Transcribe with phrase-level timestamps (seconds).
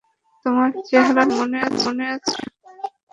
[0.45, 2.19] তোমার চেহারা মনে আছে আমার।